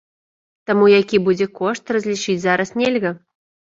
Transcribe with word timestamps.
Таму 0.69 0.85
які 0.93 1.21
будзе 1.29 1.51
кошт, 1.61 1.95
разлічыць 1.99 2.39
зараз 2.51 2.69
нельга. 2.83 3.19